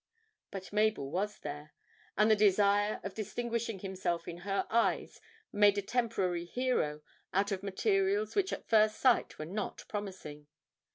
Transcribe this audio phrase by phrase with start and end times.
[0.49, 1.75] But Mabel was there,
[2.17, 7.01] and the desire of distinguishing himself in her eyes made a temporary hero
[7.33, 10.47] out of materials which at first sight were not promising.